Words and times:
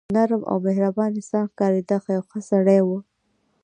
نرم 0.15 0.41
او 0.49 0.57
مهربان 0.67 1.11
انسان 1.15 1.45
ښکارېده، 1.51 1.95
یو 2.15 2.23
ښه 2.29 2.39
سړی 2.49 2.79
و. 2.83 2.89